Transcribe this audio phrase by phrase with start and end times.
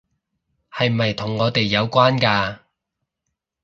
[0.71, 2.57] 係咪同我哋有關㗎？